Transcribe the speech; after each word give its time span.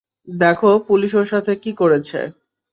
দেখ 0.35 0.59
পুলিশ 0.87 1.11
ওর 1.15 1.25
সাথে 1.25 1.51
কি 1.63 1.71
করেছে। 1.73 2.19